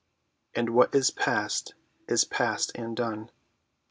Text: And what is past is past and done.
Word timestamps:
And 0.55 0.71
what 0.71 0.95
is 0.95 1.11
past 1.11 1.75
is 2.07 2.25
past 2.25 2.71
and 2.73 2.97
done. 2.97 3.29